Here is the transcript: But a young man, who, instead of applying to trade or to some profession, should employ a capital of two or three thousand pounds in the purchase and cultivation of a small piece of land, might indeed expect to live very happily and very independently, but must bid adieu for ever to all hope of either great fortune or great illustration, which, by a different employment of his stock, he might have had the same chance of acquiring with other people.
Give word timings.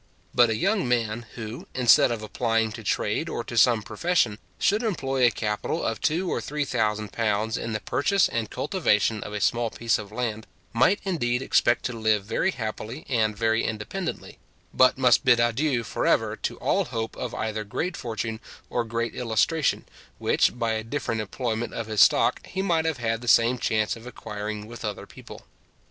But 0.33 0.49
a 0.49 0.55
young 0.55 0.87
man, 0.87 1.27
who, 1.35 1.67
instead 1.75 2.09
of 2.11 2.23
applying 2.23 2.71
to 2.71 2.81
trade 2.83 3.29
or 3.29 3.43
to 3.43 3.55
some 3.55 3.83
profession, 3.83 4.39
should 4.57 4.81
employ 4.81 5.27
a 5.27 5.29
capital 5.29 5.83
of 5.83 6.01
two 6.01 6.27
or 6.27 6.41
three 6.41 6.65
thousand 6.65 7.11
pounds 7.13 7.55
in 7.55 7.73
the 7.73 7.79
purchase 7.79 8.27
and 8.27 8.49
cultivation 8.49 9.21
of 9.21 9.31
a 9.31 9.39
small 9.39 9.69
piece 9.69 9.99
of 9.99 10.11
land, 10.11 10.47
might 10.73 11.01
indeed 11.03 11.43
expect 11.43 11.85
to 11.85 11.93
live 11.93 12.25
very 12.25 12.49
happily 12.49 13.05
and 13.09 13.37
very 13.37 13.63
independently, 13.63 14.39
but 14.73 14.97
must 14.97 15.23
bid 15.23 15.39
adieu 15.39 15.83
for 15.83 16.07
ever 16.07 16.35
to 16.35 16.57
all 16.57 16.85
hope 16.85 17.15
of 17.15 17.35
either 17.35 17.63
great 17.63 17.95
fortune 17.95 18.39
or 18.71 18.83
great 18.83 19.13
illustration, 19.13 19.85
which, 20.17 20.57
by 20.57 20.71
a 20.71 20.83
different 20.83 21.21
employment 21.21 21.75
of 21.75 21.85
his 21.85 22.01
stock, 22.01 22.43
he 22.47 22.63
might 22.63 22.85
have 22.85 22.97
had 22.97 23.21
the 23.21 23.27
same 23.27 23.59
chance 23.59 23.95
of 23.95 24.07
acquiring 24.07 24.65
with 24.65 24.83
other 24.83 25.05
people. 25.05 25.45